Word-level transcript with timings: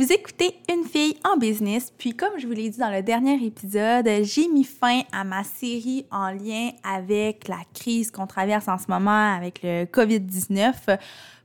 Vous 0.00 0.14
écoutez 0.14 0.56
Une 0.72 0.84
fille 0.84 1.18
en 1.30 1.36
business, 1.36 1.92
puis 1.98 2.16
comme 2.16 2.38
je 2.38 2.46
vous 2.46 2.54
l'ai 2.54 2.70
dit 2.70 2.78
dans 2.78 2.90
le 2.90 3.02
dernier 3.02 3.34
épisode, 3.44 4.08
j'ai 4.22 4.48
mis 4.48 4.64
fin 4.64 5.02
à 5.12 5.24
ma 5.24 5.44
série 5.44 6.06
en 6.10 6.30
lien 6.30 6.70
avec 6.82 7.46
la 7.48 7.58
crise 7.74 8.10
qu'on 8.10 8.26
traverse 8.26 8.66
en 8.66 8.78
ce 8.78 8.86
moment 8.88 9.36
avec 9.36 9.60
le 9.62 9.84
COVID-19 9.84 10.98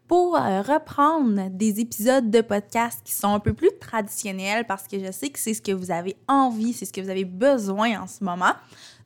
pour 0.08 0.38
euh, 0.38 0.62
reprendre 0.62 1.50
des 1.50 1.82
épisodes 1.82 2.32
de 2.32 2.40
podcast 2.40 3.02
qui 3.04 3.12
sont 3.12 3.34
un 3.34 3.42
peu 3.42 3.52
plus 3.52 3.72
traditionnels 3.78 4.64
parce 4.66 4.88
que 4.88 5.06
je 5.06 5.12
sais 5.12 5.32
que 5.32 5.40
c'est 5.40 5.54
ce 5.54 5.62
que 5.62 5.74
vous 5.74 5.92
avez 5.92 6.16
envie, 6.30 6.72
c'est 6.72 6.86
ce 6.86 6.94
que 6.94 7.02
vous 7.02 7.10
avez 7.10 7.26
besoin 7.26 8.02
en 8.02 8.08
ce 8.08 8.24
moment. 8.24 8.54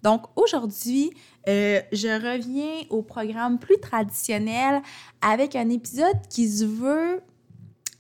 Donc 0.04 0.26
aujourd'hui, 0.36 1.10
euh, 1.48 1.82
je 1.92 2.08
reviens 2.08 2.86
au 2.92 3.02
programme 3.02 3.58
plus 3.58 3.80
traditionnel 3.80 4.84
avec 5.24 5.56
un 5.56 5.70
épisode 5.72 6.20
qui 6.30 6.48
se 6.48 6.66
veut 6.66 7.24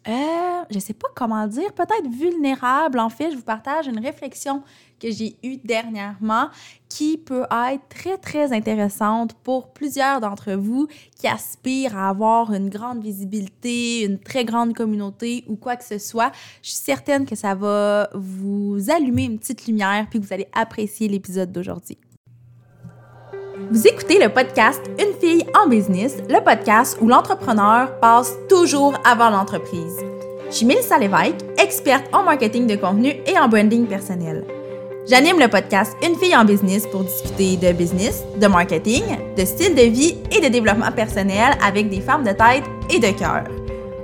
euh, 0.09 0.63
je 0.71 0.79
sais 0.79 0.93
pas 0.93 1.07
comment 1.15 1.45
dire, 1.47 1.71
peut-être 1.73 2.09
vulnérable. 2.09 2.99
En 2.99 3.09
fait, 3.09 3.31
je 3.31 3.35
vous 3.35 3.43
partage 3.43 3.87
une 3.87 3.99
réflexion 3.99 4.63
que 4.99 5.11
j'ai 5.11 5.37
eue 5.43 5.57
dernièrement 5.57 6.49
qui 6.89 7.17
peut 7.17 7.45
être 7.51 7.87
très, 7.89 8.17
très 8.17 8.51
intéressante 8.51 9.33
pour 9.43 9.71
plusieurs 9.71 10.19
d'entre 10.19 10.53
vous 10.53 10.87
qui 11.15 11.27
aspirent 11.27 11.95
à 11.95 12.09
avoir 12.09 12.51
une 12.53 12.69
grande 12.69 13.03
visibilité, 13.03 14.03
une 14.03 14.19
très 14.19 14.45
grande 14.45 14.73
communauté 14.73 15.45
ou 15.47 15.55
quoi 15.55 15.75
que 15.75 15.85
ce 15.85 15.99
soit. 15.99 16.31
Je 16.63 16.71
suis 16.71 16.79
certaine 16.79 17.25
que 17.25 17.35
ça 17.35 17.53
va 17.53 18.09
vous 18.15 18.77
allumer 18.89 19.25
une 19.25 19.37
petite 19.37 19.67
lumière 19.67 20.07
puis 20.09 20.19
que 20.19 20.25
vous 20.25 20.33
allez 20.33 20.47
apprécier 20.53 21.07
l'épisode 21.07 21.51
d'aujourd'hui. 21.51 21.97
Vous 23.71 23.85
écoutez 23.85 24.17
le 24.17 24.29
podcast 24.29 24.81
Une 24.99 25.13
fille 25.19 25.45
en 25.53 25.69
business, 25.69 26.17
le 26.27 26.43
podcast 26.43 26.97
où 27.01 27.07
l'entrepreneur 27.07 27.99
passe 27.99 28.33
toujours 28.49 28.95
avant 29.05 29.29
l'entreprise. 29.29 29.95
Je 30.49 30.55
suis 30.55 30.65
Mélissa 30.65 30.97
Lévesque, 30.97 31.45
experte 31.59 32.05
en 32.11 32.23
marketing 32.23 32.65
de 32.65 32.75
contenu 32.77 33.09
et 33.27 33.37
en 33.37 33.47
branding 33.47 33.85
personnel. 33.85 34.43
J'anime 35.07 35.39
le 35.39 35.47
podcast 35.49 35.95
Une 36.03 36.15
fille 36.15 36.35
en 36.35 36.45
business 36.45 36.87
pour 36.87 37.03
discuter 37.03 37.57
de 37.57 37.71
business, 37.71 38.23
de 38.41 38.47
marketing, 38.47 39.03
de 39.37 39.45
style 39.45 39.75
de 39.75 39.83
vie 39.83 40.17
et 40.31 40.41
de 40.41 40.51
développement 40.51 40.91
personnel 40.91 41.55
avec 41.63 41.89
des 41.89 42.01
femmes 42.01 42.23
de 42.23 42.31
tête 42.31 42.63
et 42.89 42.97
de 42.97 43.15
cœur. 43.19 43.43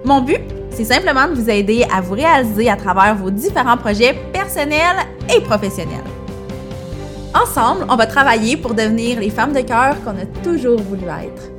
Mon 0.04 0.22
but, 0.22 0.42
c'est 0.70 0.86
simplement 0.86 1.28
de 1.28 1.34
vous 1.34 1.50
aider 1.50 1.88
à 1.92 2.02
vous 2.02 2.14
réaliser 2.14 2.70
à 2.70 2.76
travers 2.76 3.16
vos 3.16 3.32
différents 3.32 3.78
projets 3.78 4.14
personnels 4.32 5.08
et 5.36 5.42
professionnels. 5.42 6.15
Ensemble, 7.36 7.86
on 7.90 7.98
va 7.98 8.08
travailler 8.08 8.56
pour 8.56 8.76
devenir 8.76 9.20
les 9.20 9.30
femmes 9.30 9.52
de 9.52 9.60
cœur 9.60 10.02
qu'on 10.06 10.18
a 10.18 10.26
toujours 10.42 10.80
voulu 10.80 11.04
être. 11.04 11.52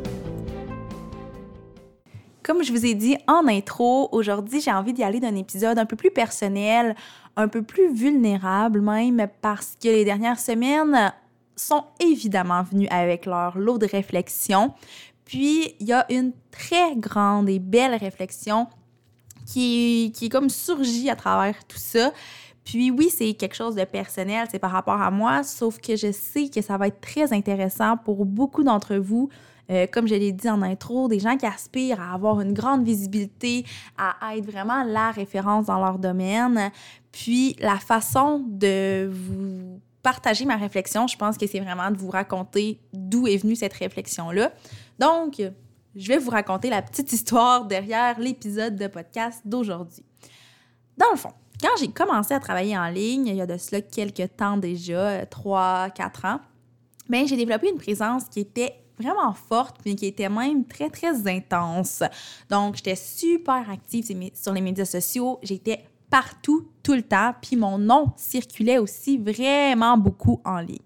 Comme 2.42 2.62
je 2.62 2.72
vous 2.72 2.86
ai 2.86 2.94
dit 2.94 3.18
en 3.28 3.46
intro, 3.46 4.08
aujourd'hui, 4.12 4.62
j'ai 4.62 4.72
envie 4.72 4.94
d'y 4.94 5.05
aller 5.05 5.20
d'un 5.20 5.36
épisode 5.36 5.78
un 5.78 5.84
peu 5.84 5.94
plus 5.94 6.10
personnel, 6.10 6.96
un 7.36 7.48
peu 7.48 7.60
plus 7.60 7.92
vulnérable 7.92 8.80
même, 8.80 9.28
parce 9.42 9.77
que 9.78 9.88
les 9.88 10.06
dernières 10.06 10.41
semaines 10.41 11.12
sont 11.56 11.84
évidemment 12.00 12.62
venues 12.62 12.88
avec 12.88 13.27
leur 13.27 13.58
lot 13.58 13.77
de 13.77 13.86
réflexion. 13.86 14.72
Puis, 15.27 15.74
il 15.78 15.88
y 15.88 15.92
a 15.92 16.11
une 16.11 16.33
très 16.50 16.96
grande 16.96 17.50
et 17.50 17.58
belle 17.58 17.96
réflexion 17.96 18.66
qui, 19.44 20.11
qui 20.16 20.27
est 20.27 20.30
comme 20.30 20.48
surgie 20.48 21.11
à 21.11 21.16
travers 21.16 21.66
tout 21.66 21.77
ça. 21.77 22.12
Puis 22.67 22.91
oui, 22.91 23.11
c'est 23.11 23.33
quelque 23.34 23.55
chose 23.55 23.77
de 23.77 23.84
personnel, 23.84 24.48
c'est 24.50 24.59
par 24.59 24.72
rapport 24.72 25.00
à 25.00 25.12
moi, 25.12 25.45
sauf 25.45 25.78
que 25.81 25.95
je 25.95 26.11
sais 26.11 26.48
que 26.48 26.61
ça 26.61 26.77
va 26.77 26.89
être 26.89 27.00
très 27.00 27.33
intéressant 27.33 27.97
pour 27.97 28.27
beaucoup 28.27 28.64
d'entre 28.64 28.97
vous. 28.97 29.31
Euh, 29.70 29.86
comme 29.91 30.08
je 30.08 30.17
l'ai 30.17 30.33
dit 30.33 30.50
en 30.50 30.62
intro, 30.62 31.06
des 31.06 31.20
gens 31.20 31.36
qui 31.36 31.47
aspirent 31.47 32.00
à 32.00 32.12
avoir 32.12 32.41
une 32.41 32.53
grande 32.53 32.84
visibilité, 32.84 33.64
à 33.97 34.36
être 34.36 34.50
vraiment 34.50 34.83
la 34.83 35.12
référence 35.12 35.67
dans 35.67 35.78
leur 35.78 35.98
domaine. 36.00 36.73
Puis 37.12 37.55
la 37.61 37.77
façon 37.77 38.45
de 38.45 39.08
vous 39.12 39.80
partager 40.03 40.45
ma 40.45 40.56
réflexion, 40.56 41.06
je 41.06 41.17
pense 41.17 41.39
que 41.39 41.47
c'est 41.47 41.61
vraiment 41.61 41.92
de 41.92 41.97
vous 41.97 42.11
raconter 42.11 42.80
d'où 42.92 43.28
est 43.28 43.36
venue 43.36 43.55
cette 43.55 43.74
réflexion-là. 43.74 44.52
Donc, 44.98 45.40
je 45.95 46.08
vais 46.08 46.19
vous 46.19 46.30
raconter 46.30 46.69
la 46.69 46.83
petite 46.83 47.13
histoire 47.13 47.64
derrière 47.64 48.19
l'épisode 48.19 48.74
de 48.74 48.89
podcast 48.89 49.40
d'aujourd'hui. 49.45 50.05
Dans 50.96 51.11
le 51.13 51.17
fond, 51.17 51.33
quand 51.61 51.70
j'ai 51.78 51.89
commencé 51.89 52.34
à 52.34 52.40
travailler 52.40 52.77
en 52.77 52.89
ligne, 52.89 53.27
il 53.28 53.36
y 53.36 53.40
a 53.40 53.46
de 53.46 53.56
cela 53.56 53.80
quelques 53.80 54.36
temps 54.36 54.56
déjà, 54.56 55.24
3-4 55.24 56.27
ans, 56.27 56.40
ben, 57.08 57.27
j'ai 57.27 57.36
développé 57.36 57.70
une 57.70 57.78
présence 57.78 58.24
qui 58.24 58.40
était 58.40 58.74
vraiment 58.98 59.33
forte, 59.33 59.77
mais 59.84 59.95
qui 59.95 60.06
était 60.06 60.28
même 60.28 60.64
très, 60.64 60.90
très 60.90 61.28
intense. 61.28 62.02
Donc, 62.50 62.77
j'étais 62.77 62.96
super 62.96 63.68
active 63.70 64.06
sur 64.34 64.52
les 64.52 64.61
médias 64.61 64.84
sociaux. 64.84 65.39
J'étais 65.42 65.84
partout, 66.11 66.68
tout 66.83 66.95
le 66.95 67.02
temps. 67.02 67.34
Puis 67.40 67.56
mon 67.56 67.78
nom 67.78 68.12
circulait 68.16 68.78
aussi 68.78 69.18
vraiment 69.18 69.96
beaucoup 69.98 70.40
en 70.45 70.58
ligne. 70.58 70.78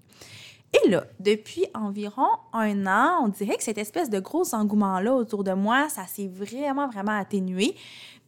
Et 0.72 0.88
là, 0.88 1.04
depuis 1.18 1.66
environ 1.74 2.28
un 2.52 2.86
an, 2.86 3.24
on 3.24 3.28
dirait 3.28 3.56
que 3.56 3.62
cette 3.62 3.78
espèce 3.78 4.08
de 4.08 4.20
gros 4.20 4.54
engouement-là 4.54 5.14
autour 5.14 5.42
de 5.42 5.52
moi, 5.52 5.88
ça 5.88 6.06
s'est 6.06 6.28
vraiment, 6.28 6.88
vraiment 6.88 7.18
atténué. 7.18 7.74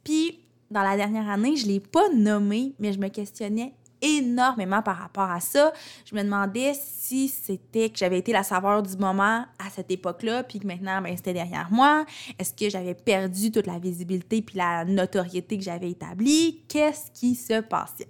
Puis 0.03 0.41
dans 0.73 0.83
la 0.83 0.97
dernière 0.97 1.29
année, 1.29 1.57
je 1.57 1.67
ne 1.67 1.73
l'ai 1.73 1.81
pas 1.81 2.09
nommé, 2.15 2.75
mais 2.79 2.93
je 2.93 2.99
me 2.99 3.09
questionnais 3.09 3.75
énormément 4.03 4.83
par 4.83 4.99
rapport 4.99 5.31
à 5.31 5.41
ça. 5.41 5.73
Je 6.05 6.15
me 6.15 6.23
demandais 6.23 6.73
si 6.75 7.29
c'était 7.29 7.89
que 7.89 7.99
j'avais 7.99 8.19
été 8.19 8.33
la 8.33 8.43
saveur 8.43 8.83
du 8.83 8.97
moment 8.97 9.45
à 9.59 9.71
cette 9.71 9.91
époque-là, 9.91 10.43
puis 10.43 10.59
que 10.59 10.67
maintenant, 10.67 11.01
ben, 11.01 11.17
c'était 11.17 11.33
derrière 11.33 11.69
moi. 11.71 12.05
Est-ce 12.39 12.53
que 12.53 12.69
j'avais 12.69 12.95
perdu 12.95 13.53
toute 13.53 13.67
la 13.67 13.79
visibilité 13.79 14.43
puis 14.43 14.59
la 14.59 14.85
notoriété 14.85 15.57
que 15.57 15.65
j'avais 15.65 15.91
établie? 15.91 16.63
Qu'est-ce 16.69 17.11
qui 17.13 17.37
se 17.37 17.61
passait? 17.61 18.09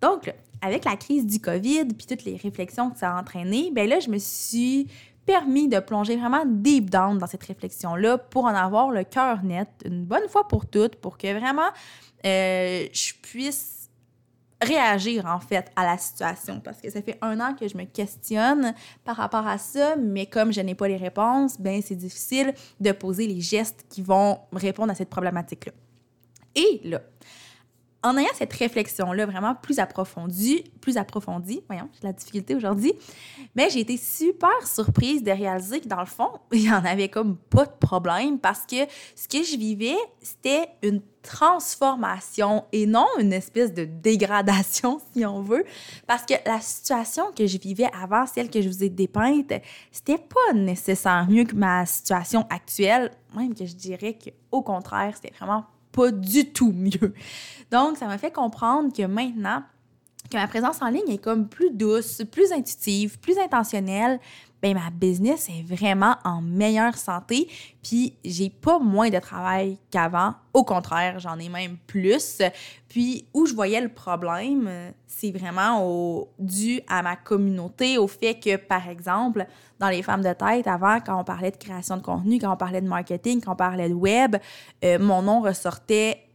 Donc, 0.00 0.32
avec 0.62 0.84
la 0.84 0.96
crise 0.96 1.26
du 1.26 1.40
COVID 1.40 1.86
puis 1.86 2.06
toutes 2.06 2.24
les 2.24 2.36
réflexions 2.36 2.90
que 2.90 2.98
ça 2.98 3.14
a 3.16 3.20
entraîné, 3.20 3.70
ben 3.72 3.88
là, 3.88 3.98
je 4.00 4.08
me 4.08 4.18
suis 4.18 4.86
permis 5.26 5.68
de 5.68 5.78
plonger 5.78 6.16
vraiment 6.16 6.44
deep 6.46 6.90
down 6.90 7.18
dans 7.18 7.26
cette 7.26 7.44
réflexion-là 7.44 8.18
pour 8.18 8.44
en 8.44 8.54
avoir 8.54 8.90
le 8.90 9.04
cœur 9.04 9.42
net 9.42 9.68
une 9.84 10.04
bonne 10.04 10.28
fois 10.28 10.48
pour 10.48 10.66
toutes, 10.66 10.96
pour 10.96 11.18
que 11.18 11.38
vraiment 11.38 11.70
euh, 12.26 12.86
je 12.92 13.12
puisse 13.22 13.80
réagir 14.62 15.24
en 15.26 15.40
fait 15.40 15.70
à 15.74 15.84
la 15.84 15.96
situation 15.96 16.60
parce 16.60 16.80
que 16.80 16.90
ça 16.90 17.00
fait 17.00 17.18
un 17.22 17.40
an 17.40 17.54
que 17.54 17.66
je 17.66 17.76
me 17.76 17.84
questionne 17.84 18.74
par 19.04 19.16
rapport 19.16 19.46
à 19.46 19.56
ça, 19.56 19.96
mais 19.96 20.26
comme 20.26 20.52
je 20.52 20.60
n'ai 20.60 20.74
pas 20.74 20.88
les 20.88 20.96
réponses, 20.96 21.58
ben 21.58 21.80
c'est 21.82 21.94
difficile 21.94 22.52
de 22.78 22.92
poser 22.92 23.26
les 23.26 23.40
gestes 23.40 23.86
qui 23.88 24.02
vont 24.02 24.38
répondre 24.52 24.92
à 24.92 24.94
cette 24.94 25.08
problématique-là. 25.08 25.72
Et 26.54 26.80
là, 26.84 27.00
en 28.02 28.16
ayant 28.16 28.30
cette 28.34 28.52
réflexion-là 28.52 29.26
vraiment 29.26 29.54
plus 29.54 29.78
approfondie, 29.78 30.64
plus 30.80 30.96
approfondie, 30.96 31.62
voyons, 31.68 31.88
j'ai 31.94 32.06
la 32.06 32.12
difficulté 32.12 32.54
aujourd'hui, 32.54 32.94
mais 33.54 33.68
j'ai 33.68 33.80
été 33.80 33.96
super 33.96 34.66
surprise 34.66 35.22
de 35.22 35.30
réaliser 35.30 35.80
que 35.80 35.88
dans 35.88 36.00
le 36.00 36.06
fond, 36.06 36.30
il 36.52 36.62
y 36.62 36.70
en 36.70 36.84
avait 36.84 37.08
comme 37.08 37.36
pas 37.36 37.66
de 37.66 37.72
problème 37.78 38.38
parce 38.38 38.64
que 38.66 38.76
ce 39.14 39.28
que 39.28 39.44
je 39.44 39.56
vivais, 39.56 39.96
c'était 40.22 40.68
une 40.82 41.02
transformation 41.22 42.64
et 42.72 42.86
non 42.86 43.06
une 43.18 43.34
espèce 43.34 43.74
de 43.74 43.84
dégradation, 43.84 45.00
si 45.12 45.26
on 45.26 45.42
veut, 45.42 45.64
parce 46.06 46.24
que 46.24 46.34
la 46.46 46.60
situation 46.60 47.24
que 47.36 47.46
je 47.46 47.58
vivais 47.58 47.88
avant, 48.00 48.26
celle 48.26 48.48
que 48.48 48.62
je 48.62 48.68
vous 48.68 48.82
ai 48.82 48.88
dépeinte, 48.88 49.52
c'était 49.92 50.18
pas 50.18 50.54
nécessairement 50.54 51.30
mieux 51.30 51.44
que 51.44 51.54
ma 51.54 51.84
situation 51.84 52.46
actuelle, 52.48 53.10
même 53.36 53.54
que 53.54 53.66
je 53.66 53.74
dirais 53.74 54.16
qu'au 54.16 54.62
contraire, 54.62 55.12
c'était 55.14 55.34
vraiment 55.36 55.64
pas 55.92 56.10
du 56.10 56.52
tout 56.52 56.72
mieux. 56.72 57.14
Donc, 57.70 57.96
ça 57.96 58.06
m'a 58.06 58.18
fait 58.18 58.32
comprendre 58.32 58.92
que 58.92 59.04
maintenant, 59.04 59.62
que 60.30 60.36
ma 60.36 60.46
présence 60.46 60.82
en 60.82 60.88
ligne 60.88 61.08
est 61.08 61.18
comme 61.22 61.48
plus 61.48 61.70
douce, 61.70 62.22
plus 62.30 62.52
intuitive, 62.52 63.18
plus 63.18 63.38
intentionnelle, 63.38 64.20
ben 64.62 64.74
ma 64.74 64.90
business 64.90 65.48
est 65.48 65.62
vraiment 65.62 66.16
en 66.24 66.42
meilleure 66.42 66.96
santé, 66.96 67.48
puis 67.82 68.14
j'ai 68.24 68.50
pas 68.50 68.78
moins 68.78 69.08
de 69.08 69.18
travail 69.18 69.78
qu'avant. 69.90 70.34
Au 70.52 70.64
contraire, 70.64 71.18
j'en 71.18 71.38
ai 71.38 71.48
même 71.48 71.76
plus. 71.86 72.42
Puis 72.88 73.26
où 73.32 73.46
je 73.46 73.54
voyais 73.54 73.80
le 73.80 73.88
problème, 73.88 74.68
c'est 75.06 75.30
vraiment 75.30 75.86
au, 75.86 76.28
dû 76.38 76.80
à 76.88 77.02
ma 77.02 77.16
communauté, 77.16 77.98
au 77.98 78.06
fait 78.06 78.34
que, 78.34 78.56
par 78.56 78.88
exemple, 78.88 79.46
dans 79.78 79.88
les 79.88 80.02
femmes 80.02 80.22
de 80.22 80.32
tête, 80.32 80.66
avant, 80.66 81.00
quand 81.00 81.18
on 81.18 81.24
parlait 81.24 81.50
de 81.50 81.56
création 81.56 81.96
de 81.96 82.02
contenu, 82.02 82.38
quand 82.38 82.52
on 82.52 82.56
parlait 82.56 82.80
de 82.80 82.88
marketing, 82.88 83.40
quand 83.40 83.52
on 83.52 83.56
parlait 83.56 83.88
de 83.88 83.94
web, 83.94 84.36
euh, 84.84 84.98
mon 84.98 85.22
nom 85.22 85.40
ressortait 85.40 86.26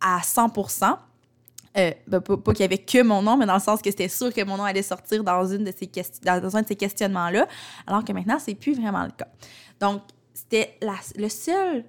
à 0.00 0.20
100 0.22 0.50
euh, 1.78 1.90
ben, 2.06 2.20
pas, 2.20 2.52
qu'il 2.52 2.60
y 2.60 2.64
avait 2.64 2.78
que 2.78 3.02
mon 3.02 3.22
nom, 3.22 3.36
mais 3.36 3.46
dans 3.46 3.54
le 3.54 3.60
sens 3.60 3.80
que 3.80 3.90
c'était 3.90 4.08
sûr 4.08 4.32
que 4.32 4.42
mon 4.44 4.56
nom 4.56 4.64
allait 4.64 4.82
sortir 4.82 5.22
dans, 5.22 5.46
une 5.46 5.64
de 5.64 5.72
ces 5.76 5.90
dans 6.22 6.56
un 6.56 6.62
de 6.62 6.66
ces 6.66 6.76
questionnements-là, 6.76 7.46
alors 7.86 8.04
que 8.04 8.12
maintenant, 8.12 8.38
c'est 8.38 8.54
plus 8.54 8.74
vraiment 8.74 9.04
le 9.04 9.12
cas. 9.12 9.28
Donc, 9.80 10.02
c'était 10.34 10.78
le 11.16 11.28
seul 11.28 11.84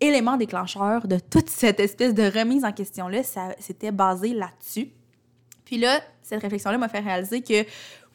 élément 0.00 0.36
déclencheur 0.36 1.06
de 1.06 1.18
toute 1.18 1.50
cette 1.50 1.80
espèce 1.80 2.14
de 2.14 2.22
remise 2.22 2.64
en 2.64 2.72
question-là, 2.72 3.22
c'était 3.58 3.92
basé 3.92 4.32
là-dessus. 4.32 4.90
Puis 5.64 5.78
là, 5.78 6.00
cette 6.22 6.40
réflexion-là 6.40 6.78
m'a 6.78 6.88
fait 6.88 7.00
réaliser 7.00 7.42
que 7.42 7.64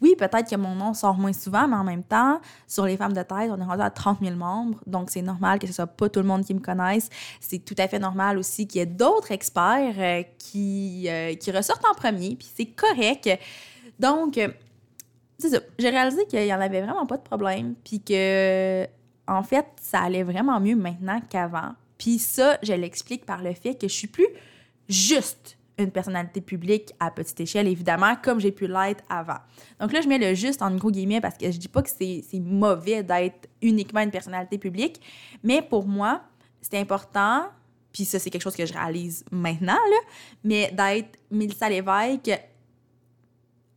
oui, 0.04 0.18
peut-être 0.18 0.50
que 0.50 0.58
mon 0.58 0.76
nom 0.76 0.94
sort 0.94 1.18
moins 1.18 1.32
souvent, 1.32 1.66
mais 1.66 1.78
en 1.78 1.86
même 1.86 2.04
temps, 2.04 2.42
sur 2.68 2.86
les 2.86 2.98
femmes 2.98 3.14
de 3.14 3.22
tête, 3.22 3.50
on 3.50 3.58
est 3.58 3.64
rendu 3.64 3.82
à 3.82 3.90
30 3.90 4.20
000 4.22 4.36
membres. 4.36 4.78
Donc, 4.86 5.10
c'est 5.10 5.22
normal 5.22 5.60
que 5.60 5.66
ce 5.66 5.72
soit 5.72 5.88
pas 5.88 6.10
tout 6.10 6.20
le 6.20 6.26
monde 6.26 6.44
qui 6.44 6.54
me 6.54 6.60
connaisse. 6.60 7.10
C'est 7.40 7.60
tout 7.60 7.76
à 7.78 7.88
fait 7.88 8.00
normal 8.00 8.38
aussi 8.38 8.68
qu'il 8.68 8.80
y 8.80 8.82
ait 8.82 8.86
d'autres 8.86 9.32
experts 9.32 9.96
euh, 9.98 10.24
qui, 10.38 11.06
euh, 11.08 11.36
qui 11.36 11.52
ressortent 11.52 11.86
en 11.90 11.94
premier. 11.94 12.36
Puis 12.36 12.50
c'est 12.54 12.66
correct. 12.66 13.30
Donc, 13.98 14.38
euh, 14.38 14.50
c'est 15.40 15.52
ça. 15.52 15.60
J'ai 15.80 15.90
réalisé 15.90 16.26
qu'il 16.26 16.46
y 16.46 16.54
en 16.54 16.60
avait 16.60 16.82
vraiment 16.82 17.06
pas 17.06 17.16
de 17.16 17.24
problème. 17.24 17.74
Puis 17.86 18.02
que, 18.02 18.86
en 19.26 19.44
fait, 19.44 19.68
ça 19.82 20.02
allait 20.02 20.24
vraiment 20.24 20.60
mieux 20.60 20.76
maintenant 20.76 21.22
qu'avant. 21.30 21.76
Puis 21.98 22.20
ça, 22.20 22.58
je 22.62 22.74
l'explique 22.74 23.26
par 23.26 23.42
le 23.42 23.54
fait 23.54 23.76
que 23.76 23.88
je 23.88 23.94
suis 23.94 24.08
plus 24.08 24.28
juste 24.90 25.58
une 25.78 25.92
personnalité 25.92 26.42
publique 26.42 26.94
à 27.00 27.10
petite 27.10 27.40
échelle, 27.40 27.68
évidemment, 27.68 28.16
comme 28.22 28.40
j'ai 28.40 28.52
pu 28.52 28.68
l'être 28.68 29.04
avant. 29.10 29.40
Donc 29.80 29.92
là, 29.92 30.02
je 30.02 30.08
mets 30.08 30.20
le 30.20 30.36
juste 30.36 30.62
en 30.62 30.75
gros 30.75 30.92
guillemets 30.92 31.22
parce 31.22 31.38
que 31.38 31.52
je 31.52 31.58
dis 31.58 31.68
pas 31.68 31.81
que 31.81 31.90
c'est 31.90 32.24
mauvais 32.40 33.04
d'être 33.04 33.50
uniquement 33.62 34.02
une 34.02 34.12
personnalité 34.12 34.58
publique, 34.58 35.02
mais 35.44 35.62
pour 35.62 35.88
moi, 35.88 36.22
c'est 36.62 36.78
important, 36.78 37.48
puis 37.92 38.06
ça, 38.06 38.20
c'est 38.20 38.30
quelque 38.30 38.42
chose 38.42 38.56
que 38.56 38.66
je 38.66 38.74
réalise 38.74 39.25
maintenant, 39.31 39.78
mais 40.44 40.72
d'être 40.72 41.18
Mélissa 41.31 41.70
Lévesque 41.70 42.31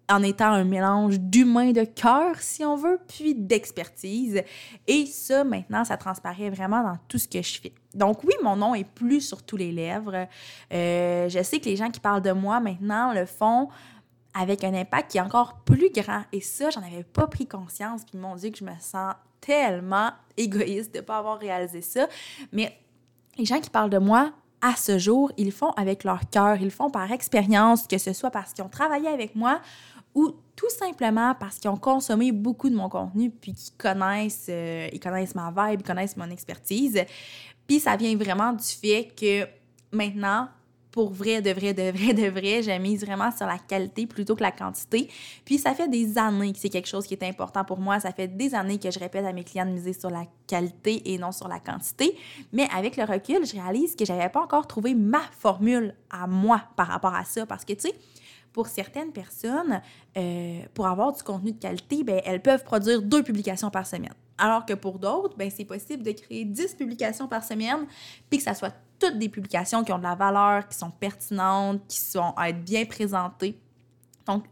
en 0.09 0.23
étant 0.23 0.53
un 0.53 0.65
mélange 0.65 1.19
d'humain 1.19 1.73
de 1.73 1.85
cœur, 1.85 2.37
si 2.41 2.65
on 2.65 2.77
veut, 2.77 3.01
puis 3.09 3.35
d'expertise. 3.35 4.43
Et 4.87 5.07
ça, 5.07 5.43
maintenant, 5.45 5.85
ça 5.85 5.97
transparaît 5.97 6.51
vraiment 6.51 6.83
dans 6.83 6.97
tout 7.09 7.19
ce 7.19 7.27
que 7.27 7.43
je 7.43 7.61
fais. 7.61 7.73
Donc 7.95 8.23
oui, 8.25 8.35
mon 8.43 8.57
nom 8.57 8.75
est 8.75 8.89
plus 8.89 9.21
sur 9.21 9.43
tous 9.43 9.57
les 9.57 9.73
lèvres. 9.73 10.27
Euh, 10.73 11.29
je 11.29 11.43
sais 11.43 11.59
que 11.59 11.65
les 11.65 11.77
gens 11.77 11.91
qui 11.91 12.01
parlent 12.01 12.23
de 12.23 12.33
moi 12.33 12.61
maintenant 12.61 13.13
le 13.13 13.27
font 13.27 13.69
avec 14.39 14.65
un 14.65 14.75
impact 14.75 15.13
qui 15.13 15.19
est 15.19 15.23
encore 15.23 15.61
plus 15.65 15.91
grand. 15.91 16.23
Et 16.33 16.41
ça, 16.41 16.71
j'en 16.71 16.83
avais 16.83 17.05
pas 17.05 17.27
pris 17.27 17.47
conscience. 17.47 18.03
Puis 18.05 18.19
mon 18.19 18.37
Dieu, 18.37 18.51
que 18.51 18.59
je 18.59 18.65
me 18.65 18.79
sens 18.79 19.15
tellement 19.41 20.11
égoïste 20.37 20.93
de 20.93 20.99
ne 20.99 21.05
pas 21.05 21.19
avoir 21.19 21.39
réalisé 21.39 21.81
ça. 21.81 22.07
Mais 22.53 22.79
les 23.39 23.45
gens 23.45 23.61
qui 23.61 23.71
parlent 23.71 23.91
de 23.91 23.99
moi 23.99 24.33
à 24.61 24.75
ce 24.75 24.99
jour, 24.99 25.31
ils 25.37 25.47
le 25.47 25.53
font 25.53 25.71
avec 25.71 26.05
leur 26.05 26.29
cœur, 26.31 26.57
ils 26.57 26.65
le 26.65 26.71
font 26.71 26.91
par 26.91 27.11
expérience, 27.13 27.87
que 27.87 27.99
ce 27.99 28.13
soit 28.13 28.31
parce 28.31 28.53
qu'ils 28.53 28.65
ont 28.65 28.69
travaillé 28.69 29.09
avec 29.09 29.35
moi 29.35 29.61
ou 30.17 30.35
tout 30.57 30.71
simplement 30.71 31.35
parce 31.39 31.59
qu'ils 31.59 31.71
ont 31.71 31.77
consommé 31.77 32.33
beaucoup 32.33 32.71
de 32.71 32.75
mon 32.75 32.89
contenu 32.89 33.31
puis 33.31 33.53
qu'ils 33.53 33.77
connaissent, 33.77 34.47
euh, 34.49 34.89
ils 34.91 34.99
connaissent 34.99 35.35
ma 35.35 35.51
vibe, 35.51 35.83
ils 35.83 35.87
connaissent 35.87 36.17
mon 36.17 36.31
expertise. 36.31 37.05
Puis 37.67 37.81
ça 37.81 37.97
vient 37.97 38.17
vraiment 38.17 38.55
du 38.55 38.65
fait 38.65 39.13
que 39.15 39.47
maintenant, 39.95 40.49
pour 40.91 41.11
vrai, 41.13 41.43
de 41.43 41.51
vrai, 41.51 41.75
de 41.75 41.91
vrai, 41.91 42.15
de 42.15 42.29
vrai, 42.29 42.63
j'ai 42.63 42.79
mise 42.79 43.05
vraiment 43.05 43.31
sur 43.31 43.45
la 43.45 43.59
qualité 43.59 44.07
plutôt 44.07 44.35
que 44.35 44.43
la 44.43 44.53
quantité. 44.53 45.11
Puis 45.45 45.59
ça 45.59 45.75
fait 45.75 45.89
des 45.89 46.17
années 46.17 46.55
que 46.55 46.59
c'est 46.59 46.71
quelque 46.71 46.89
chose 46.89 47.07
qui 47.07 47.13
est 47.13 47.23
important 47.23 47.63
pour 47.67 47.79
moi. 47.79 48.01
Ça 48.01 48.13
fait 48.13 48.29
des 48.29 48.55
années 48.55 48.79
que 48.79 48.91
je 48.91 48.99
répète 48.99 49.27
à 49.27 49.35
mes 49.35 49.45
clients 49.45 49.67
de 49.67 49.73
miser 49.73 49.93
sur 49.93 50.09
la 50.09 50.25
qualité 50.47 51.13
et 51.13 51.19
non 51.19 51.33
sur 51.33 51.49
la 51.49 51.61
quantité. 51.61 52.17
Mais 52.55 52.67
avec 52.75 52.97
le 52.97 53.05
recul, 53.05 53.45
je 53.45 53.53
réalise 53.53 53.95
que 53.95 54.07
j'avais 54.07 54.31
pas 54.31 54.41
encore 54.41 54.67
trouvé 54.67 54.95
ma 54.95 55.21
formule 55.39 55.95
à 56.09 56.27
moi 56.27 56.63
par 56.77 56.87
rapport 56.87 57.15
à 57.15 57.25
ça. 57.25 57.45
Parce 57.45 57.67
que, 57.67 57.75
tu 57.75 57.91
sais, 57.91 57.95
pour 58.57 58.69
certaines 58.69 59.13
personnes, 59.13 59.83
euh, 60.17 60.63
pour 60.73 60.87
avoir 60.87 61.13
du 61.13 61.23
contenu 61.23 61.53
de 61.53 61.59
qualité, 61.59 62.03
ben, 62.03 62.23
elles 62.25 62.41
peuvent 62.41 62.65
produire 62.65 63.03
deux 63.03 63.23
publications 63.23 63.69
par 63.69 63.87
semaine. 63.87 64.15
Alors 64.39 64.65
que 64.65 64.73
pour 64.73 64.99
d'autres, 64.99 65.37
ben, 65.37 65.51
c'est 65.55 65.67
possible 65.67 66.03
de 66.03 66.13
créer 66.13 66.47
10 66.47 66.75
publications 66.75 67.29
par 67.29 67.45
semaine, 67.45 67.87
puis 68.31 68.39
que 68.39 68.45
ça 68.45 68.55
soit 68.55 68.73
toutes 68.99 69.19
des 69.19 69.29
publications 69.29 69.85
qui 69.85 69.93
ont 69.93 69.99
de 69.99 70.05
la 70.05 70.15
valeur, 70.15 70.67
qui 70.69 70.79
sont 70.79 70.91
pertinentes, 70.91 71.83
qui 71.87 71.99
sont 71.99 72.33
à 72.35 72.49
être 72.49 72.65
bien 72.65 72.87
présentées. 72.87 73.61
Donc, 74.27 74.45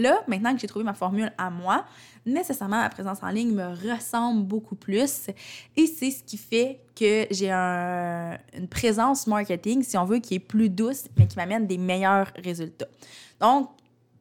là, 0.00 0.20
maintenant 0.26 0.54
que 0.54 0.60
j'ai 0.60 0.66
trouvé 0.66 0.84
ma 0.84 0.94
formule 0.94 1.32
à 1.38 1.50
moi, 1.50 1.84
nécessairement 2.26 2.78
ma 2.78 2.90
présence 2.90 3.22
en 3.22 3.28
ligne 3.28 3.54
me 3.54 3.92
ressemble 3.92 4.44
beaucoup 4.44 4.74
plus 4.74 5.28
et 5.76 5.86
c'est 5.86 6.10
ce 6.10 6.22
qui 6.22 6.36
fait 6.36 6.80
que 6.94 7.26
j'ai 7.30 7.50
une 7.50 8.68
présence 8.68 9.26
marketing, 9.26 9.82
si 9.82 9.96
on 9.96 10.04
veut, 10.04 10.18
qui 10.18 10.34
est 10.34 10.40
plus 10.40 10.68
douce, 10.68 11.04
mais 11.16 11.26
qui 11.26 11.36
m'amène 11.36 11.66
des 11.66 11.78
meilleurs 11.78 12.30
résultats. 12.36 12.88
Donc, 13.40 13.70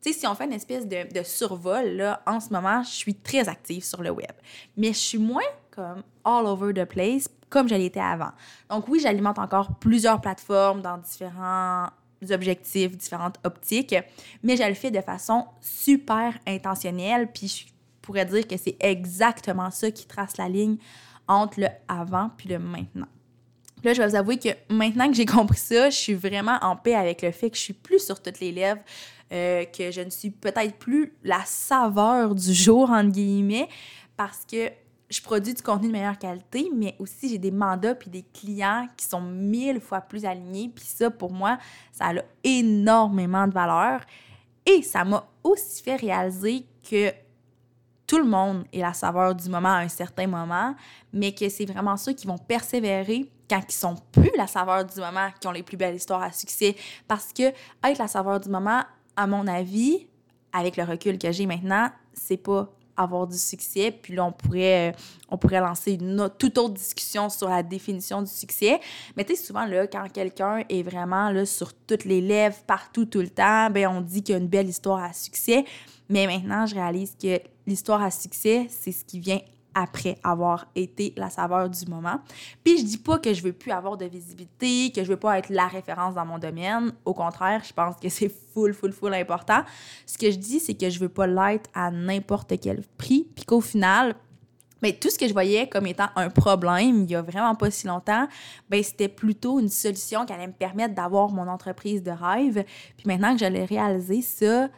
tu 0.01 0.13
si 0.13 0.25
on 0.25 0.33
fait 0.33 0.45
une 0.45 0.53
espèce 0.53 0.87
de, 0.87 1.13
de, 1.13 1.23
survol, 1.23 1.85
là, 1.97 2.21
en 2.25 2.39
ce 2.39 2.53
moment, 2.53 2.83
je 2.83 2.89
suis 2.89 3.15
très 3.15 3.49
active 3.49 3.83
sur 3.83 4.01
le 4.01 4.11
web. 4.11 4.31
Mais 4.77 4.89
je 4.89 4.99
suis 4.99 5.17
moins 5.17 5.41
comme 5.71 6.03
all 6.23 6.45
over 6.45 6.73
the 6.73 6.85
place 6.85 7.27
comme 7.49 7.67
je 7.67 7.75
l'étais 7.75 7.99
avant. 7.99 8.31
Donc 8.69 8.87
oui, 8.87 8.99
j'alimente 8.99 9.39
encore 9.39 9.75
plusieurs 9.79 10.21
plateformes 10.21 10.81
dans 10.81 10.97
différents 10.97 11.87
objectifs, 12.31 12.97
différentes 12.97 13.37
optiques, 13.43 13.95
mais 14.43 14.57
je 14.57 14.63
le 14.63 14.73
fais 14.73 14.91
de 14.91 15.01
façon 15.01 15.45
super 15.61 16.37
intentionnelle, 16.47 17.29
puis 17.31 17.47
je 17.47 17.71
pourrais 18.01 18.25
dire 18.25 18.47
que 18.47 18.57
c'est 18.57 18.77
exactement 18.79 19.71
ça 19.71 19.91
qui 19.91 20.05
trace 20.05 20.37
la 20.37 20.49
ligne 20.49 20.77
entre 21.27 21.61
le 21.61 21.67
avant 21.87 22.31
puis 22.37 22.49
le 22.49 22.59
maintenant. 22.59 23.07
Là, 23.83 23.93
je 23.93 24.01
vais 24.01 24.07
vous 24.09 24.15
avouer 24.15 24.37
que 24.37 24.49
maintenant 24.69 25.07
que 25.07 25.15
j'ai 25.15 25.25
compris 25.27 25.57
ça, 25.57 25.89
je 25.89 25.95
suis 25.95 26.13
vraiment 26.13 26.57
en 26.61 26.75
paix 26.75 26.95
avec 26.95 27.21
le 27.21 27.31
fait 27.31 27.49
que 27.49 27.57
je 27.57 27.61
suis 27.61 27.73
plus 27.73 28.03
sur 28.03 28.21
toutes 28.21 28.39
les 28.39 28.51
lèvres, 28.51 28.81
euh, 29.31 29.63
que 29.65 29.91
je 29.91 30.01
ne 30.01 30.09
suis 30.09 30.31
peut-être 30.31 30.75
plus 30.77 31.13
la 31.23 31.41
saveur 31.45 32.35
du 32.35 32.53
jour, 32.53 32.89
entre 32.89 33.11
guillemets, 33.11 33.69
parce 34.17 34.43
que 34.45 34.69
je 35.09 35.21
produis 35.21 35.53
du 35.53 35.63
contenu 35.63 35.87
de 35.87 35.93
meilleure 35.93 36.17
qualité, 36.17 36.69
mais 36.73 36.95
aussi 36.99 37.29
j'ai 37.29 37.39
des 37.39 37.51
mandats 37.51 37.95
puis 37.95 38.09
des 38.09 38.23
clients 38.23 38.87
qui 38.95 39.05
sont 39.05 39.21
mille 39.21 39.79
fois 39.79 40.01
plus 40.01 40.23
alignés. 40.23 40.71
Puis 40.73 40.85
ça, 40.85 41.09
pour 41.09 41.31
moi, 41.31 41.57
ça 41.91 42.09
a 42.09 42.13
énormément 42.43 43.47
de 43.47 43.53
valeur. 43.53 44.01
Et 44.65 44.83
ça 44.83 45.03
m'a 45.03 45.27
aussi 45.43 45.81
fait 45.81 45.95
réaliser 45.95 46.65
que 46.87 47.11
tout 48.05 48.19
le 48.19 48.25
monde 48.25 48.65
est 48.71 48.81
la 48.81 48.93
saveur 48.93 49.33
du 49.35 49.49
moment 49.49 49.69
à 49.69 49.79
un 49.79 49.87
certain 49.87 50.27
moment, 50.27 50.75
mais 51.11 51.33
que 51.33 51.49
c'est 51.49 51.65
vraiment 51.65 51.97
ceux 51.97 52.13
qui 52.13 52.27
vont 52.27 52.37
persévérer 52.37 53.31
quand 53.49 53.61
ils 53.67 53.73
sont 53.73 53.95
plus 54.11 54.31
la 54.37 54.47
saveur 54.47 54.85
du 54.85 54.99
moment 54.99 55.29
qui 55.39 55.47
ont 55.47 55.51
les 55.51 55.63
plus 55.63 55.77
belles 55.77 55.95
histoires 55.95 56.21
à 56.21 56.31
succès. 56.31 56.75
Parce 57.07 57.33
que 57.33 57.43
être 57.43 57.97
la 57.97 58.07
saveur 58.07 58.39
du 58.39 58.49
moment, 58.49 58.83
à 59.15 59.25
mon 59.25 59.47
avis, 59.47 60.07
avec 60.53 60.77
le 60.77 60.83
recul 60.83 61.17
que 61.17 61.31
j'ai 61.31 61.47
maintenant, 61.47 61.89
c'est 62.13 62.37
pas 62.37 62.71
avoir 62.99 63.27
du 63.27 63.37
succès. 63.37 63.91
Puis 63.91 64.15
là, 64.15 64.25
on 64.25 64.31
pourrait, 64.31 64.95
on 65.29 65.37
pourrait 65.37 65.61
lancer 65.61 65.93
une 65.93 66.29
toute 66.37 66.57
autre 66.57 66.73
discussion 66.73 67.29
sur 67.29 67.49
la 67.49 67.63
définition 67.63 68.21
du 68.21 68.29
succès. 68.29 68.79
Mais 69.15 69.23
tu 69.23 69.35
sais, 69.35 69.43
souvent, 69.43 69.65
là, 69.65 69.87
quand 69.87 70.05
quelqu'un 70.11 70.63
est 70.69 70.83
vraiment 70.83 71.29
là, 71.31 71.45
sur 71.45 71.73
toutes 71.73 72.05
les 72.05 72.21
lèvres, 72.21 72.57
partout, 72.67 73.05
tout 73.05 73.21
le 73.21 73.29
temps, 73.29 73.69
ben 73.69 73.87
on 73.87 74.01
dit 74.01 74.21
qu'il 74.21 74.33
y 74.33 74.37
a 74.37 74.41
une 74.41 74.47
belle 74.47 74.69
histoire 74.69 75.03
à 75.03 75.13
succès. 75.13 75.63
Mais 76.09 76.27
maintenant, 76.27 76.65
je 76.65 76.75
réalise 76.75 77.15
que 77.21 77.39
l'histoire 77.65 78.01
à 78.03 78.11
succès, 78.11 78.67
c'est 78.69 78.91
ce 78.91 79.05
qui 79.05 79.19
vient 79.19 79.39
après 79.79 80.17
avoir 80.23 80.67
été 80.75 81.13
la 81.15 81.29
saveur 81.29 81.69
du 81.69 81.85
moment. 81.85 82.19
Puis 82.63 82.79
je 82.79 82.83
dis 82.83 82.97
pas 82.97 83.17
que 83.17 83.33
je 83.33 83.41
veux 83.41 83.53
plus 83.53 83.71
avoir 83.71 83.97
de 83.97 84.05
visibilité, 84.05 84.91
que 84.91 85.03
je 85.03 85.09
veux 85.09 85.17
pas 85.17 85.37
être 85.39 85.49
la 85.49 85.67
référence 85.67 86.15
dans 86.15 86.25
mon 86.25 86.37
domaine. 86.37 86.91
Au 87.05 87.13
contraire, 87.13 87.63
je 87.65 87.73
pense 87.73 87.95
que 87.95 88.09
c'est 88.09 88.31
full, 88.53 88.73
full, 88.73 88.91
full 88.91 89.13
important. 89.13 89.63
Ce 90.05 90.17
que 90.17 90.29
je 90.29 90.37
dis, 90.37 90.59
c'est 90.59 90.73
que 90.73 90.89
je 90.89 90.99
veux 90.99 91.09
pas 91.09 91.27
l'être 91.27 91.69
à 91.73 91.91
n'importe 91.91 92.59
quel 92.59 92.83
prix, 92.97 93.27
puis 93.35 93.45
qu'au 93.45 93.61
final, 93.61 94.15
mais 94.81 94.93
tout 94.93 95.09
ce 95.09 95.17
que 95.17 95.27
je 95.27 95.33
voyais 95.33 95.67
comme 95.67 95.87
étant 95.87 96.07
un 96.15 96.29
problème 96.29 97.03
il 97.03 97.11
y 97.11 97.15
a 97.15 97.21
vraiment 97.21 97.55
pas 97.55 97.69
si 97.69 97.87
longtemps, 97.87 98.27
ben 98.69 98.81
c'était 98.81 99.09
plutôt 99.09 99.59
une 99.59 99.69
solution 99.69 100.25
qui 100.25 100.33
allait 100.33 100.47
me 100.47 100.53
permettre 100.53 100.95
d'avoir 100.95 101.29
mon 101.29 101.47
entreprise 101.47 102.01
de 102.03 102.11
rêve. 102.11 102.63
Puis 102.97 103.05
maintenant 103.05 103.33
que 103.35 103.39
je 103.45 103.49
l'ai 103.49 103.65
réalisé, 103.65 104.21
ça, 104.21 104.69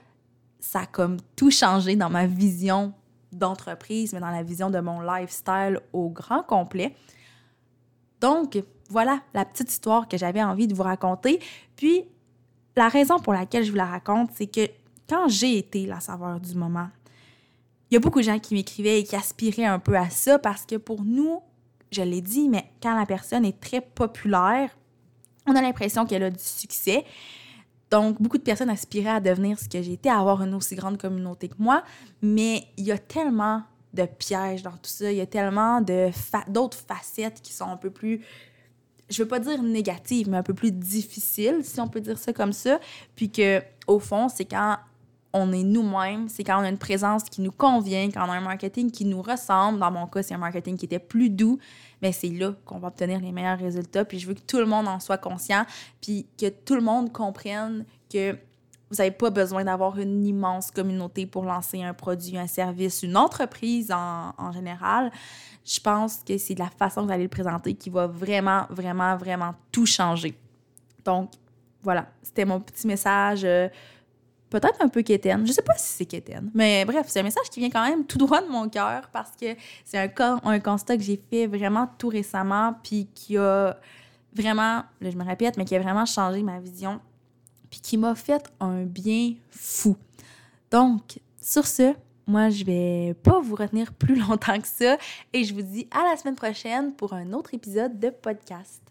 ça 0.59 0.81
a 0.81 0.85
comme 0.85 1.17
tout 1.35 1.51
changé 1.51 1.95
dans 1.95 2.09
ma 2.09 2.25
vision 2.25 2.93
d'entreprise, 3.31 4.13
mais 4.13 4.19
dans 4.19 4.29
la 4.29 4.43
vision 4.43 4.69
de 4.69 4.79
mon 4.79 5.01
lifestyle 5.01 5.79
au 5.93 6.09
grand 6.09 6.43
complet. 6.43 6.95
Donc, 8.19 8.61
voilà 8.89 9.21
la 9.33 9.45
petite 9.45 9.71
histoire 9.71 10.07
que 10.07 10.17
j'avais 10.17 10.43
envie 10.43 10.67
de 10.67 10.75
vous 10.75 10.83
raconter. 10.83 11.39
Puis, 11.75 12.05
la 12.75 12.87
raison 12.87 13.19
pour 13.19 13.33
laquelle 13.33 13.63
je 13.63 13.71
vous 13.71 13.77
la 13.77 13.85
raconte, 13.85 14.31
c'est 14.33 14.47
que 14.47 14.69
quand 15.09 15.27
j'ai 15.27 15.57
été 15.57 15.85
la 15.85 15.99
saveur 15.99 16.39
du 16.39 16.55
moment, 16.55 16.89
il 17.89 17.95
y 17.95 17.97
a 17.97 17.99
beaucoup 17.99 18.19
de 18.19 18.25
gens 18.25 18.39
qui 18.39 18.53
m'écrivaient 18.53 19.01
et 19.01 19.03
qui 19.03 19.15
aspiraient 19.15 19.65
un 19.65 19.79
peu 19.79 19.97
à 19.97 20.09
ça 20.09 20.39
parce 20.39 20.65
que 20.65 20.75
pour 20.75 21.03
nous, 21.03 21.41
je 21.91 22.01
l'ai 22.01 22.21
dit, 22.21 22.47
mais 22.47 22.71
quand 22.81 22.97
la 22.97 23.05
personne 23.05 23.43
est 23.43 23.59
très 23.59 23.81
populaire, 23.81 24.69
on 25.45 25.55
a 25.55 25.61
l'impression 25.61 26.05
qu'elle 26.05 26.23
a 26.23 26.29
du 26.29 26.39
succès. 26.39 27.03
Donc, 27.91 28.21
beaucoup 28.21 28.37
de 28.37 28.43
personnes 28.43 28.69
aspiraient 28.69 29.09
à 29.09 29.19
devenir 29.19 29.59
ce 29.59 29.67
que 29.67 29.81
j'ai 29.81 29.93
été, 29.93 30.09
à 30.09 30.19
avoir 30.19 30.41
une 30.41 30.53
aussi 30.55 30.75
grande 30.75 30.97
communauté 30.97 31.49
que 31.49 31.55
moi, 31.59 31.83
mais 32.21 32.65
il 32.77 32.85
y 32.85 32.91
a 32.91 32.97
tellement 32.97 33.63
de 33.93 34.05
pièges 34.05 34.63
dans 34.63 34.71
tout 34.71 34.79
ça, 34.85 35.11
il 35.11 35.17
y 35.17 35.21
a 35.21 35.25
tellement 35.25 35.81
d'autres 36.47 36.77
facettes 36.77 37.41
qui 37.41 37.53
sont 37.53 37.67
un 37.67 37.77
peu 37.77 37.89
plus 37.89 38.21
je 39.09 39.21
veux 39.21 39.27
pas 39.27 39.39
dire 39.39 39.61
négatives, 39.61 40.29
mais 40.29 40.37
un 40.37 40.43
peu 40.43 40.53
plus 40.53 40.71
difficiles, 40.71 41.59
si 41.63 41.81
on 41.81 41.87
peut 41.89 41.99
dire 41.99 42.17
ça 42.17 42.31
comme 42.31 42.53
ça. 42.53 42.79
Puis 43.15 43.29
que, 43.29 43.61
au 43.85 43.99
fond, 43.99 44.29
c'est 44.29 44.45
quand 44.45 44.77
on 45.33 45.51
est 45.53 45.63
nous-mêmes, 45.63 46.27
c'est 46.27 46.43
quand 46.43 46.59
on 46.59 46.63
a 46.63 46.69
une 46.69 46.77
présence 46.77 47.23
qui 47.23 47.41
nous 47.41 47.51
convient, 47.51 48.09
quand 48.11 48.27
on 48.27 48.31
a 48.31 48.35
un 48.35 48.41
marketing 48.41 48.91
qui 48.91 49.05
nous 49.05 49.21
ressemble. 49.21 49.79
Dans 49.79 49.91
mon 49.91 50.07
cas, 50.07 50.23
c'est 50.23 50.33
un 50.33 50.39
marketing 50.39 50.77
qui 50.77 50.85
était 50.85 50.99
plus 50.99 51.29
doux, 51.29 51.57
mais 52.01 52.11
c'est 52.11 52.29
là 52.29 52.53
qu'on 52.65 52.79
va 52.79 52.89
obtenir 52.89 53.19
les 53.19 53.31
meilleurs 53.31 53.59
résultats. 53.59 54.03
Puis 54.03 54.19
je 54.19 54.27
veux 54.27 54.33
que 54.33 54.41
tout 54.41 54.57
le 54.57 54.65
monde 54.65 54.87
en 54.87 54.99
soit 54.99 55.17
conscient, 55.17 55.65
puis 56.01 56.27
que 56.37 56.49
tout 56.49 56.75
le 56.75 56.81
monde 56.81 57.11
comprenne 57.11 57.85
que 58.11 58.37
vous 58.89 58.97
n'avez 58.97 59.11
pas 59.11 59.29
besoin 59.29 59.63
d'avoir 59.63 59.97
une 59.97 60.25
immense 60.25 60.69
communauté 60.69 61.25
pour 61.25 61.45
lancer 61.45 61.81
un 61.81 61.93
produit, 61.93 62.37
un 62.37 62.47
service, 62.47 63.03
une 63.03 63.15
entreprise 63.15 63.89
en, 63.89 64.51
général. 64.51 65.11
Je 65.63 65.79
pense 65.79 66.17
que 66.27 66.37
c'est 66.37 66.59
la 66.59 66.69
façon 66.69 67.01
que 67.01 67.05
vous 67.05 67.13
allez 67.13 67.23
le 67.23 67.29
présenter 67.29 67.73
qui 67.73 67.89
va 67.89 68.07
vraiment, 68.07 68.65
vraiment, 68.69 69.15
vraiment 69.15 69.55
tout 69.71 69.85
changer. 69.85 70.37
Donc, 71.05 71.31
voilà, 71.81 72.07
c'était 72.21 72.43
mon 72.43 72.59
petit 72.59 72.85
message. 72.85 73.45
Euh, 73.45 73.69
peut-être 74.51 74.79
un 74.81 74.89
peu 74.89 75.01
quétaine. 75.01 75.47
Je 75.47 75.51
sais 75.51 75.63
pas 75.63 75.73
si 75.77 75.93
c'est 75.93 76.05
quétaine. 76.05 76.51
Mais 76.53 76.85
bref, 76.85 77.07
c'est 77.07 77.21
un 77.21 77.23
message 77.23 77.49
qui 77.49 77.59
vient 77.59 77.71
quand 77.71 77.87
même 77.87 78.05
tout 78.05 78.19
droit 78.19 78.41
de 78.41 78.49
mon 78.49 78.69
cœur 78.69 79.09
parce 79.11 79.31
que 79.31 79.55
c'est 79.83 79.97
un, 79.97 80.39
un 80.43 80.59
constat 80.59 80.97
que 80.97 81.03
j'ai 81.03 81.19
fait 81.29 81.47
vraiment 81.47 81.89
tout 81.97 82.09
récemment 82.09 82.75
puis 82.83 83.07
qui 83.15 83.37
a 83.37 83.77
vraiment, 84.35 84.83
là 85.01 85.09
je 85.09 85.17
me 85.17 85.23
répète, 85.23 85.57
mais 85.57 85.65
qui 85.65 85.75
a 85.75 85.79
vraiment 85.79 86.05
changé 86.05 86.43
ma 86.43 86.59
vision 86.59 86.99
puis 87.71 87.79
qui 87.79 87.97
m'a 87.97 88.13
fait 88.13 88.51
un 88.59 88.83
bien 88.83 89.35
fou. 89.49 89.95
Donc, 90.69 91.19
sur 91.41 91.65
ce, 91.65 91.95
moi, 92.27 92.49
je 92.49 92.65
vais 92.65 93.15
pas 93.23 93.39
vous 93.39 93.55
retenir 93.55 93.93
plus 93.93 94.15
longtemps 94.27 94.59
que 94.59 94.67
ça 94.67 94.97
et 95.33 95.43
je 95.45 95.53
vous 95.53 95.61
dis 95.61 95.87
à 95.91 96.03
la 96.03 96.17
semaine 96.17 96.35
prochaine 96.35 96.93
pour 96.93 97.13
un 97.13 97.31
autre 97.31 97.53
épisode 97.53 97.99
de 97.99 98.09
podcast. 98.09 98.90